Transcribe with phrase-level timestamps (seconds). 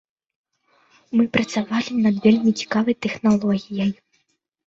[1.17, 3.91] Мы працавалі над вельмі цікавай тэхналогіяй.